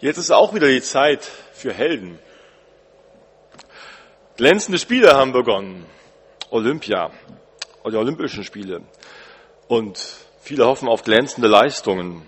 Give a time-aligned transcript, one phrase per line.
[0.00, 2.20] Jetzt ist auch wieder die Zeit für Helden.
[4.36, 5.86] Glänzende Spiele haben begonnen.
[6.50, 7.10] Olympia,
[7.84, 8.82] die Olympischen Spiele.
[9.66, 9.98] Und
[10.40, 12.22] viele hoffen auf glänzende Leistungen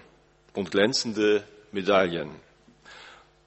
[0.54, 2.30] und glänzende Medaillen.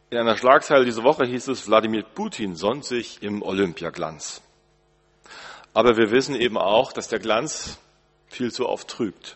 [0.10, 4.42] In einer Schlagzeile diese Woche hieß es, Wladimir Putin sonnt sich im Olympiaglanz.
[5.74, 7.78] Aber wir wissen eben auch, dass der Glanz
[8.28, 9.36] viel zu oft trügt.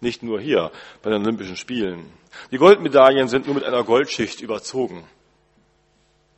[0.00, 0.70] Nicht nur hier
[1.02, 2.10] bei den Olympischen Spielen.
[2.50, 5.04] Die Goldmedaillen sind nur mit einer Goldschicht überzogen.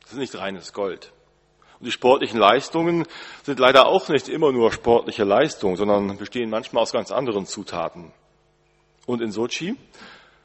[0.01, 1.11] Das ist nicht reines Gold.
[1.79, 3.05] Und die sportlichen Leistungen
[3.43, 8.11] sind leider auch nicht immer nur sportliche Leistungen, sondern bestehen manchmal aus ganz anderen Zutaten.
[9.05, 9.75] Und in Sochi,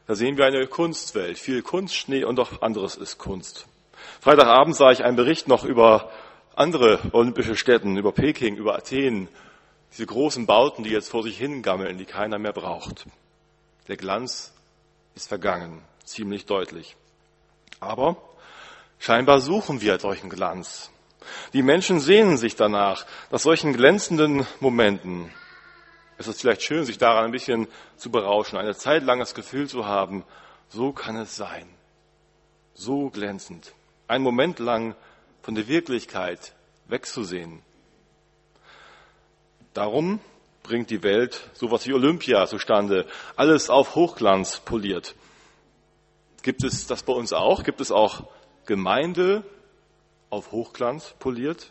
[0.06, 3.66] da sehen wir eine Kunstwelt, viel Kunst, Schnee und auch anderes ist Kunst.
[4.20, 6.10] Freitagabend sah ich einen Bericht noch über
[6.54, 9.28] andere olympische Städten, über Peking, über Athen,
[9.92, 13.06] diese großen Bauten, die jetzt vor sich hingammeln, die keiner mehr braucht.
[13.88, 14.51] Der Glanz
[15.14, 16.96] ist vergangen, ziemlich deutlich.
[17.80, 18.16] Aber
[18.98, 20.90] scheinbar suchen wir solchen Glanz.
[21.52, 25.32] Die Menschen sehnen sich danach, nach solchen glänzenden Momenten.
[26.18, 29.68] Es ist vielleicht schön, sich daran ein bisschen zu berauschen, eine Zeit lang das Gefühl
[29.68, 30.24] zu haben,
[30.68, 31.68] so kann es sein.
[32.74, 33.72] So glänzend.
[34.08, 34.94] Ein Moment lang
[35.42, 36.54] von der Wirklichkeit
[36.86, 37.62] wegzusehen.
[39.74, 40.20] Darum
[40.62, 43.06] bringt die Welt sowas wie Olympia zustande.
[43.36, 45.14] Alles auf Hochglanz poliert.
[46.42, 47.64] Gibt es das bei uns auch?
[47.64, 48.24] Gibt es auch
[48.66, 49.44] Gemeinde
[50.30, 51.70] auf Hochglanz poliert?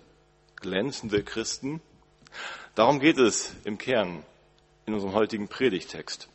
[0.56, 1.82] Glänzende Christen?
[2.76, 4.24] Darum geht es im Kern
[4.86, 6.30] in unserem heutigen Predigtext.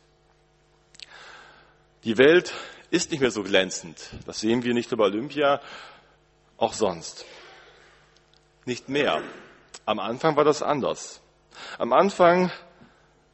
[2.03, 2.53] Die Welt
[2.91, 4.09] ist nicht mehr so glänzend.
[4.25, 5.61] Das sehen wir nicht nur bei Olympia,
[6.57, 7.25] auch sonst.
[8.65, 9.21] Nicht mehr.
[9.85, 11.21] Am Anfang war das anders.
[11.77, 12.51] Am Anfang,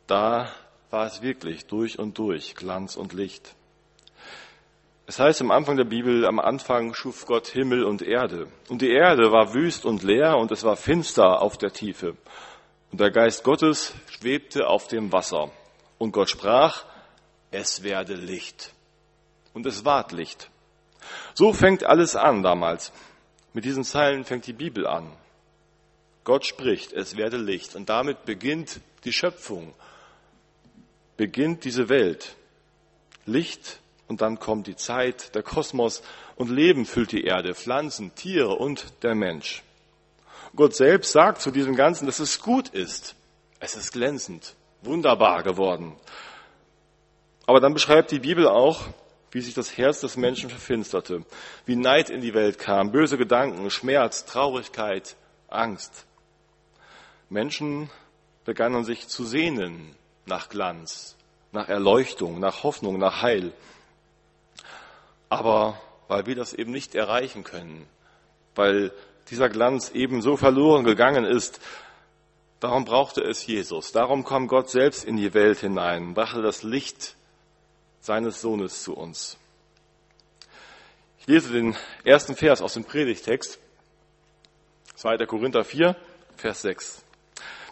[0.08, 0.50] da
[0.90, 3.56] war es wirklich durch und durch Glanz und Licht.
[5.06, 8.48] Es heißt am Anfang der Bibel, am Anfang schuf Gott Himmel und Erde.
[8.70, 12.16] Und die Erde war wüst und leer und es war finster auf der Tiefe.
[12.92, 15.52] Und der Geist Gottes schwebte auf dem Wasser.
[15.98, 16.86] Und Gott sprach,
[17.52, 18.74] es werde Licht.
[19.54, 20.50] Und es ward Licht.
[21.34, 22.94] So fängt alles an damals.
[23.54, 25.12] Mit diesen Zeilen fängt die Bibel an.
[26.24, 27.76] Gott spricht, es werde Licht.
[27.76, 29.74] Und damit beginnt die Schöpfung,
[31.18, 32.36] beginnt diese Welt.
[33.26, 36.02] Licht und dann kommt die Zeit, der Kosmos
[36.36, 39.64] und Leben füllt die Erde, Pflanzen, Tiere und der Mensch.
[40.56, 43.16] Gott selbst sagt zu diesem Ganzen, dass es gut ist.
[43.60, 45.96] Es ist glänzend, wunderbar geworden.
[47.46, 48.82] Aber dann beschreibt die Bibel auch,
[49.32, 51.26] wie sich das Herz des Menschen verfinsterte,
[51.66, 55.16] wie Neid in die Welt kam, böse Gedanken, Schmerz, Traurigkeit,
[55.48, 56.06] Angst.
[57.34, 57.90] Menschen
[58.46, 59.96] begannen sich zu sehnen
[60.26, 61.18] nach Glanz,
[61.52, 63.52] nach Erleuchtung, nach Hoffnung, nach Heil.
[65.30, 67.88] Aber weil wir das eben nicht erreichen können,
[68.56, 68.94] weil
[69.30, 71.60] dieser Glanz eben so verloren gegangen ist,
[72.60, 73.92] darum brauchte es Jesus.
[73.92, 77.16] Darum kam Gott selbst in die Welt hinein, brachte das Licht
[78.00, 79.38] seines Sohnes zu uns.
[81.20, 83.58] Ich lese den ersten Vers aus dem Predigtext,
[84.96, 85.26] 2.
[85.26, 85.96] Korinther 4,
[86.36, 87.03] Vers 6.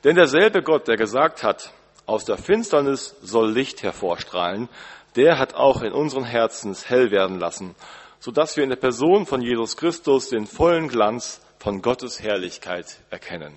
[0.04, 1.72] Denn derselbe Gott, der gesagt hat,
[2.06, 4.68] aus der Finsternis soll Licht hervorstrahlen,
[5.16, 7.76] der hat auch in unseren Herzen hell werden lassen,
[8.20, 12.98] so dass wir in der Person von Jesus Christus den vollen Glanz von Gottes Herrlichkeit
[13.10, 13.54] erkennen.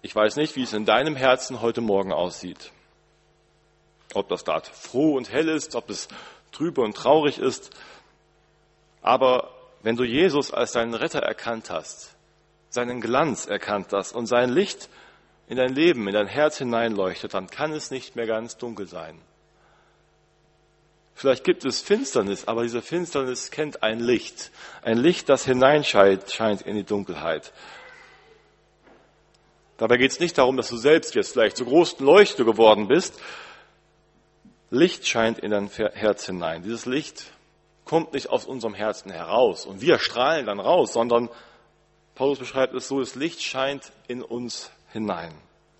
[0.00, 2.72] Ich weiß nicht, wie es in deinem Herzen heute Morgen aussieht.
[4.14, 6.08] Ob das dort froh und hell ist, ob es
[6.50, 7.70] trübe und traurig ist.
[9.00, 9.50] Aber
[9.82, 12.11] wenn du Jesus als deinen Retter erkannt hast,
[12.72, 14.88] seinen Glanz erkannt hast und sein Licht
[15.46, 19.20] in dein Leben, in dein Herz hineinleuchtet, dann kann es nicht mehr ganz dunkel sein.
[21.14, 24.50] Vielleicht gibt es Finsternis, aber diese Finsternis kennt ein Licht.
[24.80, 27.52] Ein Licht, das hineinscheint scheint in die Dunkelheit.
[29.76, 33.20] Dabei geht es nicht darum, dass du selbst jetzt vielleicht zur großen Leuchte geworden bist.
[34.70, 36.62] Licht scheint in dein Herz hinein.
[36.62, 37.24] Dieses Licht
[37.84, 41.28] kommt nicht aus unserem Herzen heraus und wir strahlen dann raus, sondern
[42.14, 45.34] Paulus beschreibt es so, das Licht scheint in uns hinein.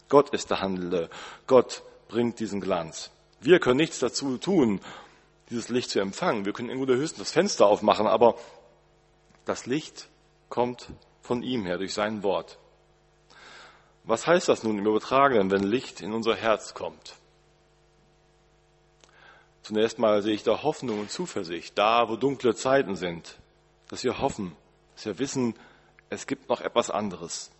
[0.08, 1.10] Gott ist der Handelnde.
[1.46, 3.10] Gott bringt diesen Glanz.
[3.40, 4.80] Wir können nichts dazu tun,
[5.50, 6.44] dieses Licht zu empfangen.
[6.44, 8.36] Wir können irgendwo höchstens das Fenster aufmachen, aber
[9.44, 10.08] das Licht
[10.48, 10.88] kommt
[11.22, 12.58] von ihm her, durch sein Wort.
[14.04, 17.16] Was heißt das nun im Übertragenen, wenn Licht in unser Herz kommt?
[19.62, 23.38] Zunächst mal sehe ich da Hoffnung und Zuversicht, da wo dunkle Zeiten sind,
[23.88, 24.56] dass wir hoffen,
[24.96, 25.54] dass wir wissen,
[26.12, 27.50] es gibt noch etwas anderes.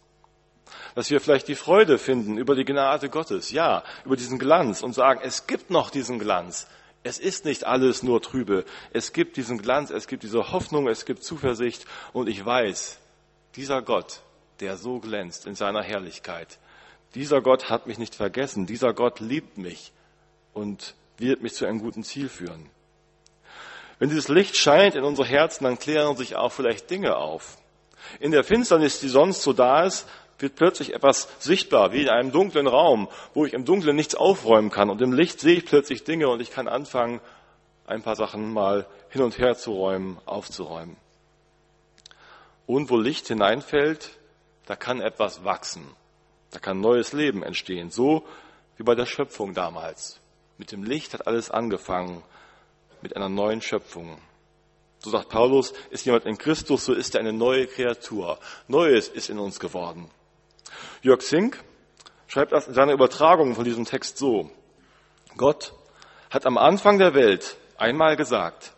[0.95, 4.93] Dass wir vielleicht die Freude finden über die Gnade Gottes, ja, über diesen Glanz und
[4.95, 6.67] sagen, es gibt noch diesen Glanz
[7.05, 8.65] Es ist nicht alles nur trübe.
[8.93, 12.99] Es gibt diesen Glanz, es gibt diese Hoffnung, es gibt Zuversicht und ich weiß,
[13.57, 14.21] dieser Gott,
[14.61, 16.59] der so glänzt in seiner Herrlichkeit,
[17.15, 19.93] dieser Gott hat mich nicht vergessen, dieser Gott liebt mich
[20.55, 22.71] und wird mich zu einem guten Ziel führen.
[23.99, 27.59] Wenn dieses Licht scheint in unsere Herzen, dann klären sich auch vielleicht Dinge auf.
[28.21, 30.07] In der Finsternis, die sonst so da ist,
[30.39, 34.71] wird plötzlich etwas sichtbar, wie in einem dunklen Raum, wo ich im Dunkeln nichts aufräumen
[34.71, 34.91] kann.
[34.91, 37.21] Und im Licht sehe ich plötzlich Dinge und ich kann anfangen,
[37.87, 40.97] ein paar Sachen mal hin und her zu räumen, aufzuräumen.
[42.67, 44.11] Und wo Licht hineinfällt,
[44.67, 45.87] da kann etwas wachsen.
[46.51, 47.91] Da kann neues Leben entstehen.
[47.91, 48.25] So
[48.77, 50.21] wie bei der Schöpfung damals.
[50.59, 52.23] Mit dem Licht hat alles angefangen.
[53.01, 54.19] Mit einer neuen Schöpfung.
[55.03, 58.39] So sagt Paulus, ist jemand in Christus, so ist er eine neue Kreatur.
[58.69, 60.09] Neues ist in uns geworden.
[61.03, 61.63] Jörg Zink
[62.29, 64.49] schreibt das in seiner Übertragung von diesem Text so.
[65.37, 65.75] Gott
[66.31, 68.75] hat am Anfang der Welt einmal gesagt,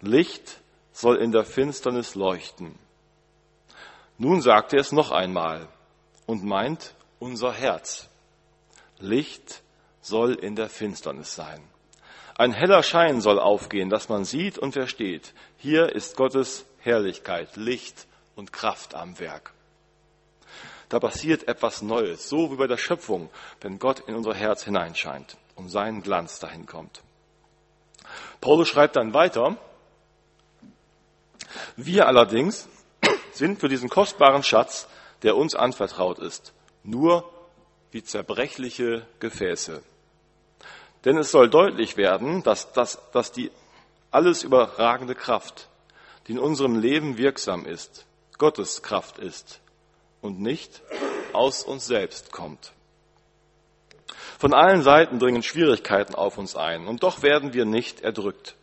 [0.00, 0.60] Licht
[0.92, 2.76] soll in der Finsternis leuchten.
[4.16, 5.68] Nun sagt er es noch einmal
[6.26, 8.08] und meint unser Herz.
[8.98, 9.62] Licht
[10.00, 11.62] soll in der Finsternis sein.
[12.36, 15.34] Ein heller Schein soll aufgehen, dass man sieht und versteht.
[15.58, 19.52] Hier ist Gottes Herrlichkeit, Licht und Kraft am Werk
[20.88, 25.36] da passiert etwas Neues, so wie bei der Schöpfung, wenn Gott in unser Herz hineinscheint
[25.54, 27.02] und sein Glanz dahin kommt.
[28.40, 29.56] Paulus schreibt dann weiter,
[31.76, 32.68] wir allerdings
[33.32, 34.88] sind für diesen kostbaren Schatz,
[35.22, 37.30] der uns anvertraut ist, nur
[37.90, 39.82] wie zerbrechliche Gefäße.
[41.04, 43.50] Denn es soll deutlich werden, dass, dass, dass die
[44.10, 45.68] alles überragende Kraft,
[46.26, 48.06] die in unserem Leben wirksam ist,
[48.38, 49.60] Gottes Kraft ist,
[50.20, 50.82] und nicht
[51.32, 52.72] aus uns selbst kommt.
[54.38, 58.56] Von allen Seiten dringen Schwierigkeiten auf uns ein und doch werden wir nicht erdrückt.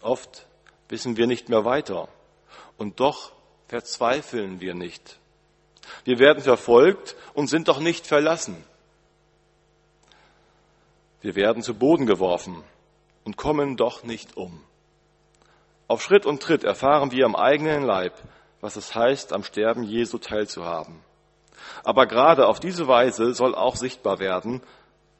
[0.00, 0.46] Oft
[0.88, 2.08] wissen wir nicht mehr weiter
[2.78, 3.32] und doch
[3.68, 5.18] verzweifeln wir nicht.
[6.04, 8.64] Wir werden verfolgt und sind doch nicht verlassen.
[11.20, 12.64] Wir werden zu Boden geworfen
[13.24, 14.62] und kommen doch nicht um.
[15.88, 18.14] Auf Schritt und Tritt erfahren wir am eigenen Leib,
[18.60, 21.00] was es heißt, am Sterben Jesu teilzuhaben.
[21.84, 24.62] Aber gerade auf diese Weise soll auch sichtbar werden,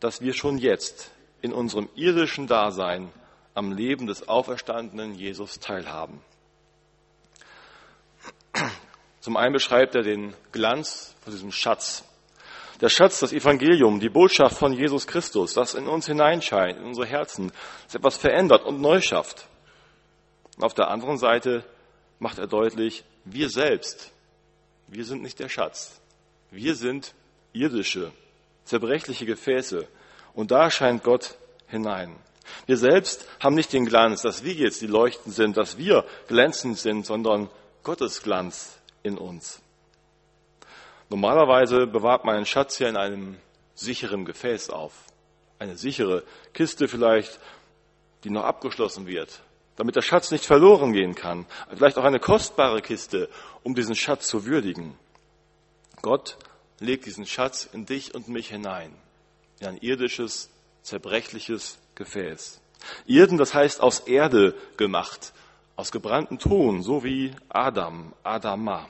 [0.01, 1.11] dass wir schon jetzt
[1.41, 3.13] in unserem irdischen Dasein
[3.55, 6.21] am Leben des auferstandenen Jesus teilhaben.
[9.21, 12.05] Zum einen beschreibt er den Glanz von diesem Schatz.
[12.82, 17.06] Der Schatz, das Evangelium, die Botschaft von Jesus Christus, das in uns hineinscheint, in unsere
[17.06, 17.52] Herzen,
[17.87, 19.46] das etwas verändert und neu schafft.
[20.56, 21.64] Und auf der anderen Seite
[22.19, 24.11] macht er deutlich, wir selbst,
[24.88, 26.00] wir sind nicht der Schatz.
[26.50, 27.14] Wir sind
[27.52, 28.11] irdische,
[28.64, 29.87] zerbrechliche Gefäße.
[30.34, 31.37] Und da scheint Gott
[31.69, 32.17] hinein.
[32.67, 36.79] Wir selbst haben nicht den Glanz, dass wir jetzt die Leuchten sind, dass wir glänzend
[36.79, 37.49] sind, sondern
[37.84, 39.62] Gottes Glanz in uns.
[41.12, 43.37] Normalerweise bewahrt man einen Schatz ja in einem
[43.75, 44.94] sicheren Gefäß auf.
[45.59, 46.23] Eine sichere
[46.55, 47.38] Kiste vielleicht,
[48.25, 49.43] die noch abgeschlossen wird,
[49.76, 51.44] damit der Schatz nicht verloren gehen kann.
[51.69, 53.29] Vielleicht auch eine kostbare Kiste,
[53.62, 54.99] um diesen Schatz zu würdigen.
[56.00, 56.38] Gott
[56.81, 58.94] legt diesen Schatz in dich und mich hinein,
[59.61, 60.49] in ein irdisches,
[60.82, 62.62] zerbrechliches Gefäß.
[63.05, 65.35] Irden, das heißt aus Erde gemacht,
[65.76, 68.89] aus gebranntem Ton, so wie Adam, Adama.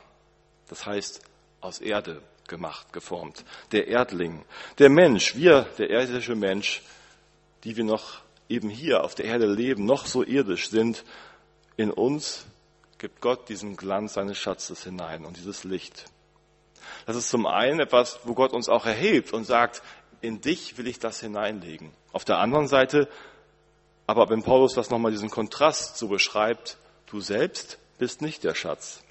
[0.68, 1.31] Das heißt
[1.62, 3.44] aus Erde gemacht, geformt.
[3.72, 4.44] Der Erdling,
[4.78, 6.82] der Mensch, wir, der irdische Mensch,
[7.64, 11.04] die wir noch eben hier auf der Erde leben, noch so irdisch sind,
[11.76, 12.44] in uns
[12.98, 16.04] gibt Gott diesen Glanz seines Schatzes hinein und dieses Licht.
[17.06, 19.82] Das ist zum einen etwas, wo Gott uns auch erhebt und sagt,
[20.20, 21.90] in dich will ich das hineinlegen.
[22.12, 23.08] Auf der anderen Seite,
[24.06, 26.76] aber wenn Paulus das nochmal diesen Kontrast so beschreibt,
[27.06, 29.01] du selbst bist nicht der Schatz.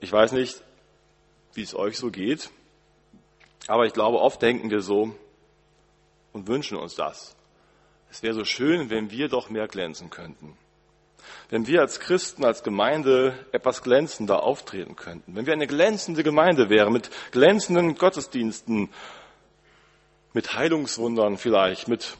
[0.00, 0.62] Ich weiß nicht,
[1.54, 2.50] wie es euch so geht,
[3.66, 5.14] aber ich glaube, oft denken wir so
[6.32, 7.36] und wünschen uns das.
[8.10, 10.56] Es wäre so schön, wenn wir doch mehr glänzen könnten.
[11.50, 15.34] Wenn wir als Christen, als Gemeinde etwas glänzender auftreten könnten.
[15.34, 18.90] Wenn wir eine glänzende Gemeinde wären, mit glänzenden Gottesdiensten,
[20.32, 22.16] mit Heilungswundern vielleicht, mit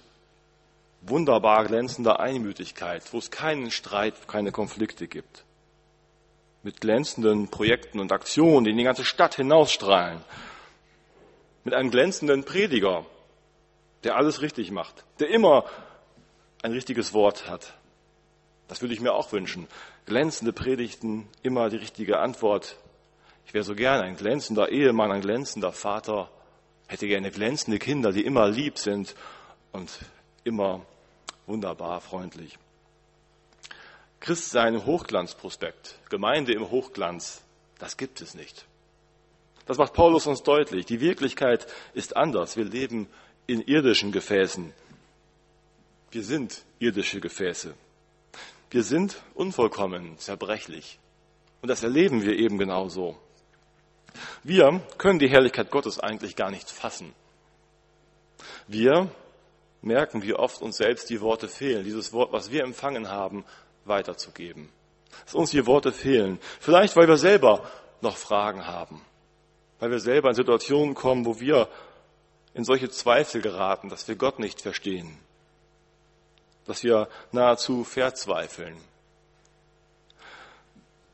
[1.02, 5.44] wunderbar glänzender Einmütigkeit, wo es keinen Streit, keine Konflikte gibt.
[6.62, 10.20] Mit glänzenden Projekten und Aktionen, die in die ganze Stadt hinausstrahlen.
[11.64, 13.06] Mit einem glänzenden Prediger,
[14.04, 15.64] der alles richtig macht, der immer
[16.62, 17.74] ein richtiges Wort hat.
[18.68, 19.66] Das würde ich mir auch wünschen.
[20.06, 22.76] Glänzende Predigten, immer die richtige Antwort.
[23.46, 26.30] Ich wäre so gern ein glänzender Ehemann, ein glänzender Vater,
[26.86, 29.14] hätte gerne glänzende Kinder, die immer lieb sind
[29.72, 29.90] und
[30.44, 30.84] immer
[31.46, 32.58] wunderbar freundlich.
[34.20, 37.42] Christ sein im Hochglanzprospekt, Gemeinde im Hochglanz,
[37.78, 38.66] das gibt es nicht.
[39.66, 40.86] Das macht Paulus uns deutlich.
[40.86, 42.56] Die Wirklichkeit ist anders.
[42.56, 43.06] Wir leben
[43.46, 44.72] in irdischen Gefäßen.
[46.10, 47.74] Wir sind irdische Gefäße.
[48.70, 50.98] Wir sind unvollkommen, zerbrechlich.
[51.60, 53.18] Und das erleben wir eben genauso.
[54.42, 57.14] Wir können die Herrlichkeit Gottes eigentlich gar nicht fassen.
[58.66, 59.10] Wir
[59.82, 63.44] merken, wie oft uns selbst die Worte fehlen, dieses Wort, was wir empfangen haben,
[63.88, 64.68] weiterzugeben.
[65.24, 66.38] Dass uns die Worte fehlen.
[66.60, 67.68] Vielleicht, weil wir selber
[68.00, 69.02] noch Fragen haben.
[69.80, 71.68] Weil wir selber in Situationen kommen, wo wir
[72.54, 75.18] in solche Zweifel geraten, dass wir Gott nicht verstehen.
[76.66, 78.76] Dass wir nahezu verzweifeln.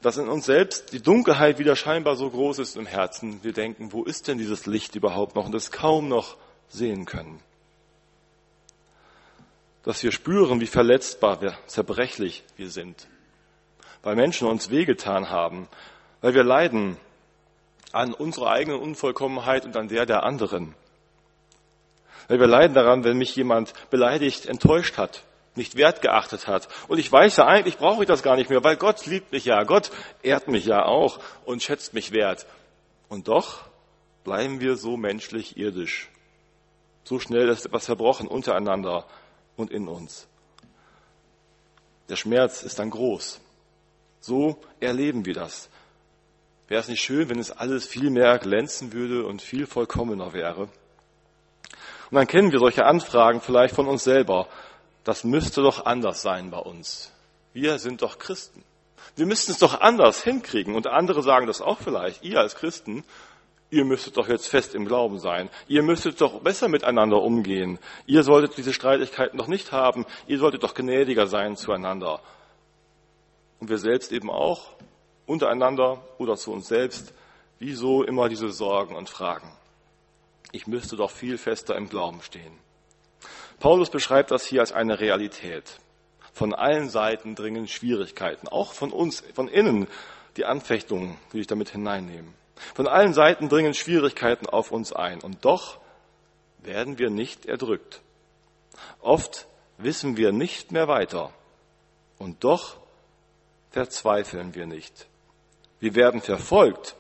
[0.03, 3.43] Dass in uns selbst die Dunkelheit wieder scheinbar so groß ist im Herzen.
[3.43, 6.37] Wir denken, wo ist denn dieses Licht überhaupt noch und es kaum noch
[6.69, 7.41] sehen können
[9.85, 13.07] dass wir spüren, wie verletzbar, wie zerbrechlich wir sind.
[14.03, 15.69] Weil Menschen uns wehgetan haben,
[16.21, 16.97] weil wir leiden
[17.93, 20.75] an unserer eigenen Unvollkommenheit und an der der anderen.
[22.29, 25.23] Weil wir leiden daran, wenn mich jemand beleidigt, enttäuscht hat,
[25.55, 26.69] nicht wertgeachtet hat.
[26.89, 29.45] Und ich weiß ja, eigentlich brauche ich das gar nicht mehr, weil Gott liebt mich
[29.45, 29.91] ja, Gott
[30.23, 32.47] ehrt mich ja auch und schätzt mich wert.
[33.09, 33.61] Und doch
[34.25, 36.09] bleiben wir so menschlich irdisch.
[37.05, 39.07] So schnell ist etwas verbrochen untereinander
[39.57, 40.27] und in uns.
[42.09, 43.41] Der Schmerz ist dann groß.
[44.21, 45.69] So erleben wir das.
[46.69, 50.63] Wäre es nicht schön, wenn es alles viel mehr glänzen würde und viel vollkommener wäre?
[50.63, 54.49] Und dann kennen wir solche Anfragen vielleicht von uns selber.
[55.05, 57.13] Das müsste doch anders sein bei uns.
[57.53, 58.63] Wir sind doch Christen.
[59.17, 60.75] Wir müssten es doch anders hinkriegen.
[60.75, 62.23] Und andere sagen das auch vielleicht.
[62.23, 63.05] Ihr als Christen
[63.71, 65.51] ihr müsstet doch jetzt fest im Glauben sein.
[65.67, 67.79] Ihr müsstet doch besser miteinander umgehen.
[68.07, 70.07] Ihr solltet diese Streitigkeiten doch nicht haben.
[70.27, 72.21] Ihr solltet doch gnädiger sein zueinander.
[73.61, 74.77] Und wir selbst eben auch,
[75.27, 77.15] untereinander oder zu uns selbst,
[77.59, 79.51] wieso immer diese Sorgen und Fragen?
[80.53, 82.59] Ich müsste doch viel fester im Glauben stehen.
[83.59, 85.81] Paulus beschreibt das hier als eine Realität.
[86.33, 89.87] Von allen Seiten dringen Schwierigkeiten, auch von uns, von innen,
[90.37, 92.35] die Anfechtungen, will ich damit hineinnehmen.
[92.75, 95.79] Von allen Seiten dringen Schwierigkeiten auf uns ein und doch
[96.59, 98.01] werden wir nicht erdrückt.
[99.01, 99.47] Oft
[99.79, 101.33] wissen wir nicht mehr weiter
[102.19, 102.77] und doch
[103.71, 105.07] verzweifeln wir nicht.
[105.81, 106.97] Wir werden verfolgt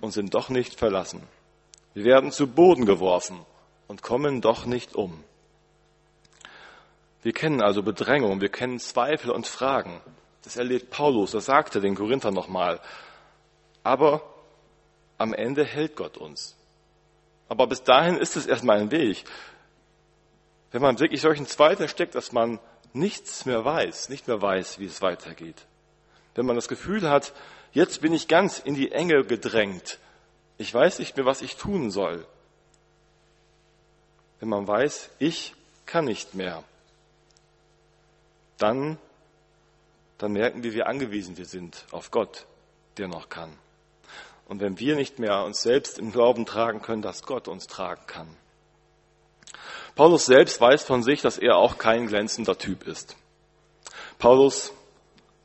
[0.00, 1.22] und sind doch nicht verlassen.
[1.94, 3.44] Wir werden zu Boden geworfen
[3.88, 5.22] und kommen doch nicht um.
[7.22, 10.00] Wir kennen also Bedrängung, wir kennen Zweifel und Fragen.
[10.42, 12.80] Das erlebt Paulus, das sagte den Korinther nochmal.
[13.84, 14.22] Aber
[15.22, 16.56] am Ende hält Gott uns.
[17.48, 19.24] Aber bis dahin ist es erstmal ein Weg.
[20.72, 22.58] Wenn man wirklich solchen Zweifel steckt, dass man
[22.92, 25.66] nichts mehr weiß, nicht mehr weiß, wie es weitergeht.
[26.34, 27.32] Wenn man das Gefühl hat,
[27.72, 29.98] jetzt bin ich ganz in die Enge gedrängt.
[30.58, 32.26] Ich weiß nicht mehr, was ich tun soll.
[34.40, 35.54] Wenn man weiß, ich
[35.86, 36.64] kann nicht mehr,
[38.58, 38.98] dann,
[40.18, 42.46] dann merken wir, wie angewiesen wir sind auf Gott,
[42.96, 43.56] der noch kann.
[44.46, 48.06] Und wenn wir nicht mehr uns selbst im Glauben tragen können, dass Gott uns tragen
[48.06, 48.28] kann.
[49.94, 53.16] Paulus selbst weiß von sich, dass er auch kein glänzender Typ ist.
[54.18, 54.72] Paulus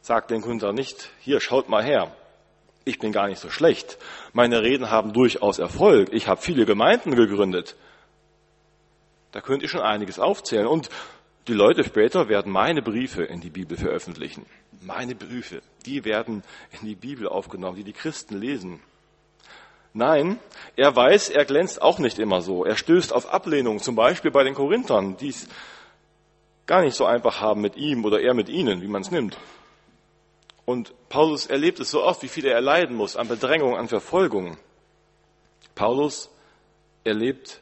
[0.01, 2.15] sagt den Gründer nicht, hier schaut mal her,
[2.87, 3.97] ich bin gar nicht so schlecht.
[4.31, 6.09] Meine Reden haben durchaus Erfolg.
[6.13, 7.75] Ich habe viele Gemeinden gegründet.
[9.33, 10.67] Da könnt ihr schon einiges aufzählen.
[10.67, 10.89] Und
[11.47, 14.45] die Leute später werden meine Briefe in die Bibel veröffentlichen.
[14.81, 16.43] Meine Briefe, die werden
[16.79, 18.79] in die Bibel aufgenommen, die die Christen lesen.
[19.93, 20.39] Nein,
[20.75, 22.63] er weiß, er glänzt auch nicht immer so.
[22.63, 25.47] Er stößt auf Ablehnung, zum Beispiel bei den Korinthern, die es
[26.67, 29.37] gar nicht so einfach haben mit ihm oder er mit ihnen, wie man es nimmt.
[30.65, 34.57] Und Paulus erlebt es so oft, wie viel er erleiden muss an Bedrängung, an Verfolgung.
[35.73, 36.29] Paulus
[37.03, 37.61] erlebt,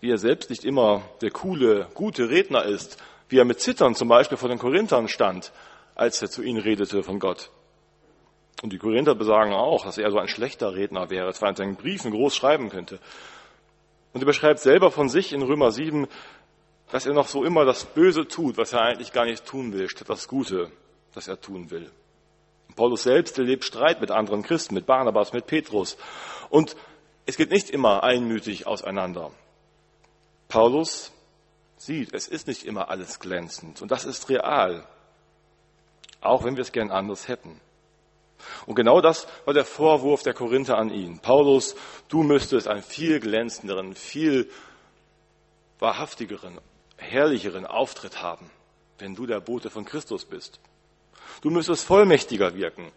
[0.00, 2.96] wie er selbst nicht immer der coole, gute Redner ist,
[3.28, 5.52] wie er mit Zittern zum Beispiel vor den Korinthern stand,
[5.94, 7.50] als er zu ihnen redete von Gott.
[8.62, 11.76] Und die Korinther besagen auch, dass er so ein schlechter Redner wäre, zwar in seinen
[11.76, 13.00] Briefen groß schreiben könnte.
[14.12, 16.06] Und er beschreibt selber von sich in Römer 7,
[16.90, 19.88] dass er noch so immer das Böse tut, was er eigentlich gar nicht tun will,
[19.88, 20.70] statt das Gute,
[21.14, 21.90] das er tun will.
[22.76, 25.96] Paulus selbst erlebt Streit mit anderen Christen, mit Barnabas, mit Petrus.
[26.50, 26.76] Und
[27.26, 29.30] es geht nicht immer einmütig auseinander.
[30.48, 31.12] Paulus
[31.76, 33.82] sieht, es ist nicht immer alles glänzend.
[33.82, 34.86] Und das ist real.
[36.22, 37.60] Auch wenn wir es gern anders hätten.
[38.66, 41.18] Und genau das war der Vorwurf der Korinther an ihn.
[41.18, 41.76] Paulus,
[42.08, 44.50] du müsstest einen viel glänzenderen, viel
[45.78, 46.60] wahrhaftigeren,
[46.96, 48.50] herrlicheren Auftritt haben,
[48.98, 50.60] wenn du der Bote von Christus bist.
[51.40, 52.90] Du müsstest vollmächtiger wirken.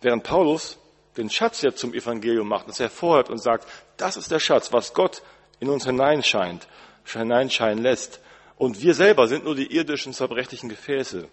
[0.00, 0.78] Während Paulus
[1.16, 4.94] den Schatz jetzt zum Evangelium macht, es hervorhebt und sagt, das ist der Schatz, was
[4.94, 5.22] Gott
[5.60, 6.66] in uns hineinscheint,
[7.04, 8.20] hineinscheinen lässt.
[8.56, 11.28] Und wir selber sind nur die irdischen, zerbrechlichen Gefäße.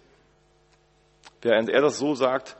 [1.42, 2.56] Während er das so sagt,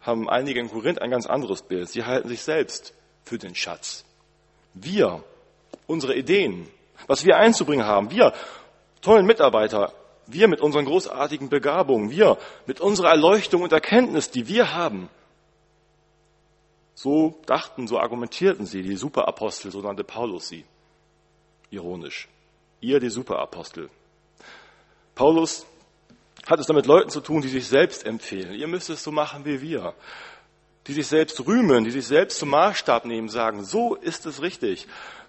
[0.00, 1.88] haben einige in Korinth ein ganz anderes Bild.
[1.88, 4.04] Sie halten sich selbst für den Schatz.
[4.74, 5.24] Wir,
[5.86, 6.68] unsere Ideen,
[7.06, 8.32] was wir einzubringen haben, wir
[9.00, 9.92] tollen Mitarbeiter,
[10.26, 15.08] wir mit unseren großartigen Begabungen, wir mit unserer Erleuchtung und Erkenntnis, die wir haben.
[16.94, 20.64] So dachten, so argumentierten sie, die Superapostel, so nannte Paulus sie.
[21.70, 22.28] Ironisch.
[22.80, 23.88] Ihr, die Superapostel.
[25.14, 25.66] Paulus
[26.46, 28.54] hat es damit Leuten zu tun, die sich selbst empfehlen.
[28.54, 29.94] Ihr müsst es so machen wie wir.
[30.86, 34.86] Die sich selbst rühmen, die sich selbst zum Maßstab nehmen, sagen, so ist es richtig.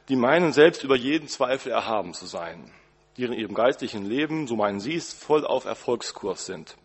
[0.10, 2.72] Die meinen selbst über jeden Zweifel erhaben zu sein.
[3.18, 6.77] Die in ihrem geistlichen Leben, so meinen sie es, voll auf Erfolgskurs sind.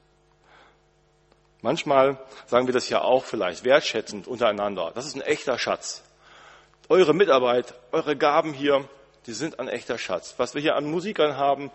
[1.60, 4.90] Manchmal sagen wir das ja auch vielleicht wertschätzend untereinander.
[4.94, 6.02] Das ist ein echter Schatz.
[6.88, 8.88] Eure Mitarbeit, eure Gaben hier,
[9.26, 10.34] die sind ein echter Schatz.
[10.36, 11.70] Was wir hier an Musikern haben,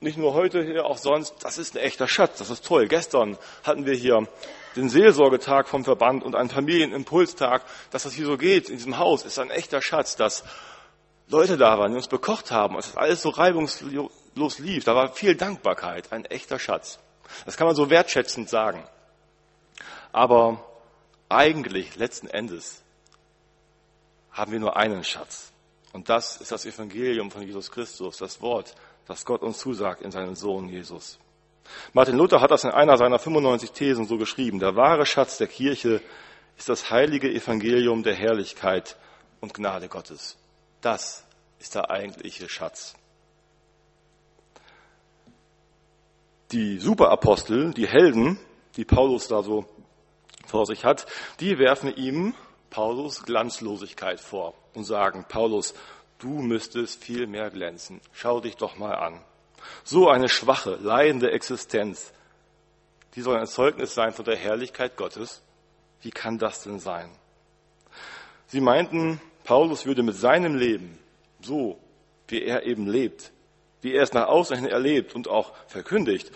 [0.00, 2.86] nicht nur heute hier, auch sonst, das ist ein echter Schatz, das ist toll.
[2.86, 4.28] Gestern hatten wir hier
[4.76, 7.62] den Seelsorgetag vom Verband und einen Familienimpulstag.
[7.90, 10.44] Dass das hier so geht in diesem Haus, ist ein echter Schatz, dass
[11.28, 14.84] Leute da waren, die uns bekocht haben, dass das alles so reibungslos lief.
[14.84, 16.98] Da war viel Dankbarkeit, ein echter Schatz.
[17.46, 18.86] Das kann man so wertschätzend sagen.
[20.12, 20.64] Aber
[21.28, 22.82] eigentlich, letzten Endes,
[24.30, 25.52] haben wir nur einen Schatz.
[25.96, 28.74] Und das ist das Evangelium von Jesus Christus, das Wort,
[29.06, 31.18] das Gott uns zusagt in seinen Sohn Jesus.
[31.94, 34.58] Martin Luther hat das in einer seiner 95 Thesen so geschrieben.
[34.58, 36.02] Der wahre Schatz der Kirche
[36.58, 38.98] ist das heilige Evangelium der Herrlichkeit
[39.40, 40.36] und Gnade Gottes.
[40.82, 41.24] Das
[41.60, 42.92] ist der eigentliche Schatz.
[46.52, 48.38] Die Superapostel, die Helden,
[48.76, 49.64] die Paulus da so
[50.46, 51.06] vor sich hat,
[51.40, 52.34] die werfen ihm
[52.76, 55.72] Paulus Glanzlosigkeit vor und sagen, Paulus,
[56.18, 58.02] du müsstest viel mehr glänzen.
[58.12, 59.18] Schau dich doch mal an.
[59.82, 62.12] So eine schwache, leidende Existenz,
[63.14, 65.40] die soll ein Zeugnis sein von der Herrlichkeit Gottes.
[66.02, 67.10] Wie kann das denn sein?
[68.48, 70.98] Sie meinten, Paulus würde mit seinem Leben,
[71.40, 71.78] so
[72.28, 73.32] wie er eben lebt,
[73.80, 76.30] wie er es nach außen hin erlebt und auch verkündigt,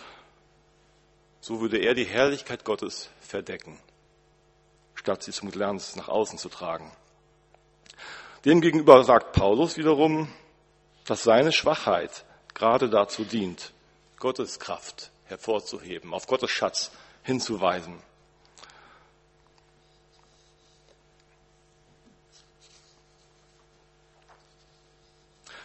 [1.39, 3.77] so würde er die Herrlichkeit Gottes verdecken,
[5.01, 6.91] statt sie zum Glanz nach außen zu tragen.
[8.45, 10.31] Demgegenüber sagt Paulus wiederum,
[11.05, 13.73] dass seine Schwachheit gerade dazu dient,
[14.19, 16.91] Gottes Kraft hervorzuheben, auf Gottes Schatz
[17.23, 17.99] hinzuweisen.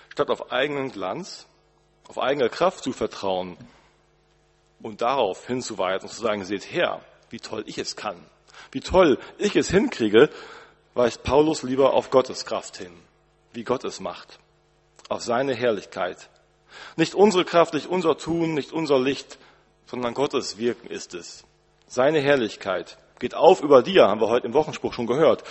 [0.09, 1.47] Statt auf eigenen Glanz,
[2.09, 3.59] auf eigene Kraft zu vertrauen
[4.81, 8.25] und darauf hinzuweisen und zu sagen, seht her, wie toll ich es kann,
[8.73, 10.31] wie toll ich es hinkriege,
[10.95, 12.93] weist Paulus lieber auf Gottes Kraft hin,
[13.53, 14.39] wie Gott es macht,
[15.09, 16.29] auf seine Herrlichkeit.
[16.97, 19.39] Nicht unsere Kraft, nicht unser Tun, nicht unser Licht,
[19.87, 21.45] sondern Gottes Wirken ist es.
[21.87, 25.45] Seine Herrlichkeit geht auf über dir, haben wir heute im Wochenspruch schon gehört.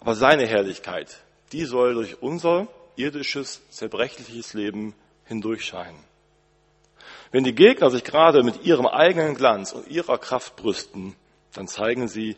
[0.00, 5.98] Aber seine Herrlichkeit, die soll durch unser irdisches, zerbrechliches Leben hindurchscheinen.
[7.30, 11.14] Wenn die Gegner sich gerade mit ihrem eigenen Glanz und ihrer Kraft brüsten,
[11.58, 12.36] dann zeigen sie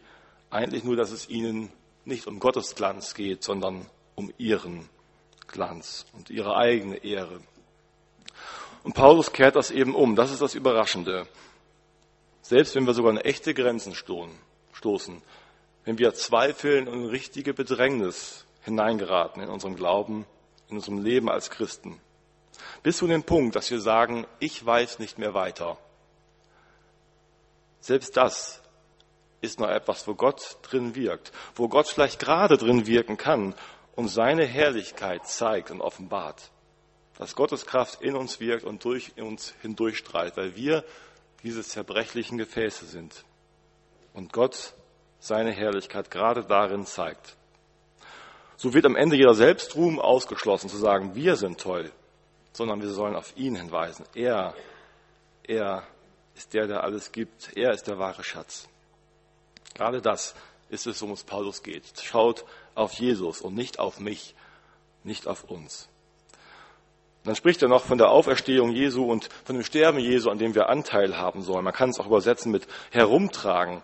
[0.49, 1.71] eigentlich nur, dass es ihnen
[2.07, 4.89] nicht um Gottes Glanz geht, sondern um ihren
[5.47, 7.43] Glanz und ihre eigene Ehre.
[8.83, 10.17] Und Paulus kehrt das eben um.
[10.17, 11.27] Das ist das Überraschende.
[12.41, 15.23] Selbst wenn wir sogar an echte Grenzen stoßen,
[15.85, 20.25] wenn wir zweifeln und in richtige Bedrängnis hineingeraten in unserem Glauben,
[20.71, 22.01] in unserem Leben als Christen,
[22.83, 25.77] bis zu dem Punkt, dass wir sagen, ich weiß nicht mehr weiter.
[27.81, 28.63] Selbst das
[29.41, 33.55] ist noch etwas, wo Gott drin wirkt, wo Gott vielleicht gerade drin wirken kann
[33.97, 36.51] und seine Herrlichkeit zeigt und offenbart.
[37.19, 40.85] Dass Gottes Kraft in uns wirkt und durch uns hindurchstrahlt, weil wir
[41.43, 43.25] diese zerbrechlichen Gefäße sind.
[44.15, 44.75] Und Gott
[45.19, 47.37] seine Herrlichkeit gerade darin zeigt.
[48.57, 51.91] So wird am Ende jeder Selbstruhm ausgeschlossen, zu sagen, wir sind toll,
[52.53, 54.05] sondern wir sollen auf ihn hinweisen.
[54.15, 54.55] Er,
[55.43, 55.87] er
[56.35, 57.55] ist der, der alles gibt.
[57.55, 58.70] Er ist der wahre Schatz.
[59.81, 60.35] Gerade das
[60.69, 61.85] ist es, worum es Paulus geht.
[62.03, 64.35] Schaut auf Jesus und nicht auf mich,
[65.05, 65.89] nicht auf uns.
[67.25, 70.55] Dann spricht er noch von der Auferstehung Jesu und von dem Sterben Jesu, an dem
[70.55, 71.65] wir Anteil haben sollen.
[71.65, 73.81] Man kann es auch übersetzen mit herumtragen.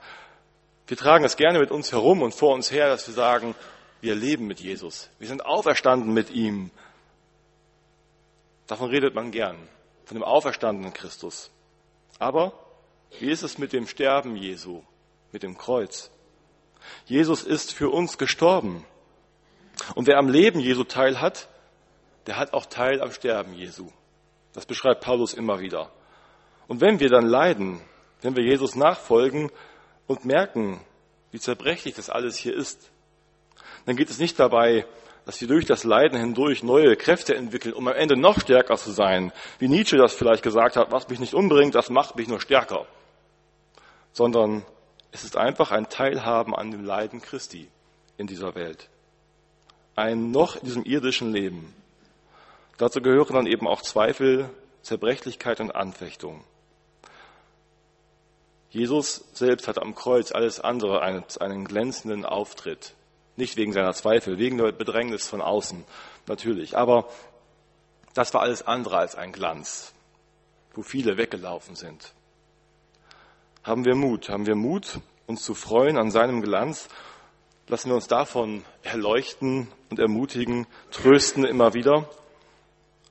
[0.87, 3.55] Wir tragen es gerne mit uns herum und vor uns her, dass wir sagen,
[4.03, 5.09] wir leben mit Jesus.
[5.19, 6.73] Wir sind auferstanden mit ihm.
[8.67, 9.57] Davon redet man gern,
[10.05, 11.51] von dem auferstandenen Christus.
[12.19, 12.53] Aber
[13.19, 14.83] wie ist es mit dem Sterben Jesu,
[15.33, 16.11] mit dem Kreuz?
[17.07, 18.85] Jesus ist für uns gestorben.
[19.95, 21.49] Und wer am Leben Jesu teil hat,
[22.27, 23.89] der hat auch Teil am Sterben Jesu.
[24.53, 25.91] Das beschreibt Paulus immer wieder.
[26.67, 27.81] Und wenn wir dann leiden,
[28.23, 29.51] wenn wir Jesus nachfolgen
[30.07, 30.81] und merken,
[31.31, 32.91] wie zerbrechlich das alles hier ist,
[33.85, 34.87] dann geht es nicht dabei,
[35.27, 38.93] dass wir durch das Leiden hindurch neue Kräfte entwickeln, um am Ende noch stärker zu
[38.93, 39.33] sein.
[39.59, 42.87] Wie Nietzsche das vielleicht gesagt hat, was mich nicht umbringt, das macht mich nur stärker.
[44.13, 44.65] Sondern
[45.17, 47.71] es ist einfach ein Teilhaben an dem Leiden Christi
[48.19, 48.91] in dieser Welt.
[49.95, 51.75] Ein noch in diesem irdischen Leben.
[52.77, 54.51] Dazu gehören dann eben auch Zweifel,
[54.83, 56.45] Zerbrechlichkeit und Anfechtung.
[58.69, 62.93] Jesus selbst hat am Kreuz alles andere einen, einen glänzenden Auftritt.
[63.37, 65.83] Nicht wegen seiner Zweifel, wegen der Bedrängnis von außen,
[66.27, 66.77] natürlich.
[66.77, 67.09] Aber
[68.13, 69.95] das war alles andere als ein Glanz,
[70.75, 72.13] wo viele weggelaufen sind.
[73.67, 76.89] Haben wir Mut, haben wir Mut, uns zu freuen an seinem Glanz.
[77.67, 82.09] Lassen wir uns davon erleuchten und ermutigen, trösten immer wieder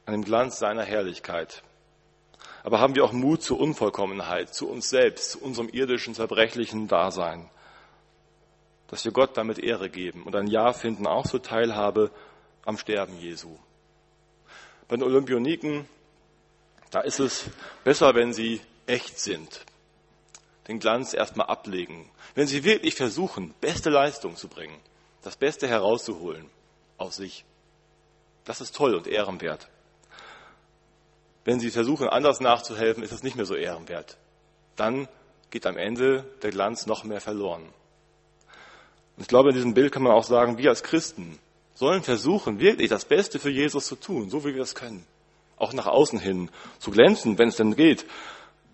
[0.05, 1.61] an dem Glanz seiner Herrlichkeit.
[2.63, 7.49] Aber haben wir auch Mut zur Unvollkommenheit, zu uns selbst, zu unserem irdischen, zerbrechlichen Dasein.
[8.87, 12.11] Dass wir Gott damit Ehre geben und ein Ja finden, auch zur Teilhabe
[12.63, 13.57] am Sterben Jesu.
[14.87, 15.85] Bei den Olympioniken,
[16.91, 17.49] da ist es
[17.83, 19.65] besser, wenn sie echt sind
[20.67, 22.09] den Glanz erstmal ablegen.
[22.33, 24.77] Wenn sie wirklich versuchen, beste Leistung zu bringen,
[25.21, 26.49] das Beste herauszuholen
[26.97, 27.45] aus sich,
[28.45, 29.67] das ist toll und ehrenwert.
[31.43, 34.17] Wenn sie versuchen, anders nachzuhelfen, ist es nicht mehr so ehrenwert.
[34.75, 35.07] Dann
[35.51, 37.63] geht am Ende der Glanz noch mehr verloren.
[39.15, 41.39] Und ich glaube, in diesem Bild kann man auch sagen, wir als Christen
[41.75, 45.05] sollen versuchen, wirklich das Beste für Jesus zu tun, so wie wir es können.
[45.57, 46.49] Auch nach außen hin
[46.79, 48.05] zu glänzen, wenn es denn geht.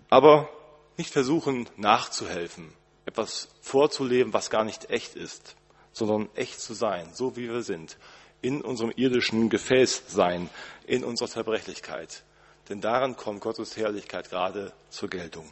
[0.08, 0.48] Aber
[0.96, 2.72] nicht versuchen nachzuhelfen,
[3.06, 5.56] etwas vorzuleben, was gar nicht echt ist,
[5.92, 7.96] sondern echt zu sein, so wie wir sind,
[8.40, 10.50] in unserem irdischen Gefäß sein,
[10.86, 12.22] in unserer Zerbrechlichkeit.
[12.68, 15.50] Denn darin kommt Gottes Herrlichkeit gerade zur Geltung.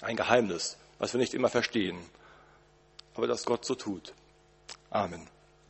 [0.00, 1.98] Ein Geheimnis, was wir nicht immer verstehen,
[3.14, 4.14] aber das Gott so tut.
[4.90, 5.28] Amen.